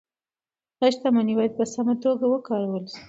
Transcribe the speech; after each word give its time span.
دا 0.79 0.87
شتمني 0.93 1.33
باید 1.37 1.53
په 1.59 1.65
سمه 1.73 1.95
توګه 2.03 2.25
وکارول 2.27 2.83
شي. 2.93 2.99